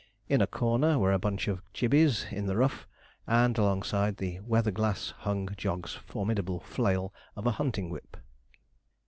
[0.27, 2.87] In a corner were a bunch of 'gibbeys' in the rough,
[3.27, 8.17] and alongside the weather glass hung Jog's formidable flail of a hunting whip.